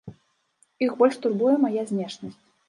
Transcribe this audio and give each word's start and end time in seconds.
Іх 0.85 0.95
больш 1.01 1.19
турбуе 1.27 1.53
мая 1.67 1.83
знешнасць. 1.93 2.43